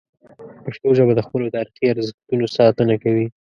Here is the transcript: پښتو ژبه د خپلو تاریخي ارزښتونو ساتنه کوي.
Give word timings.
پښتو 0.63 0.87
ژبه 0.97 1.13
د 1.15 1.21
خپلو 1.27 1.45
تاریخي 1.55 1.85
ارزښتونو 1.93 2.45
ساتنه 2.57 2.95
کوي. 3.03 3.25